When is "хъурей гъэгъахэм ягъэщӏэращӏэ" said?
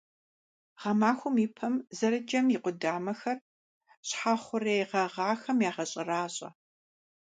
4.43-6.49